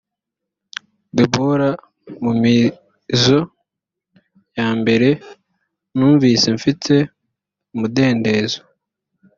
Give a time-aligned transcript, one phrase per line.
[1.15, 1.75] deborah
[2.23, 3.39] mu mizo
[4.57, 5.07] ya mbere
[5.95, 6.93] numvise mfite
[7.73, 8.59] umudendezo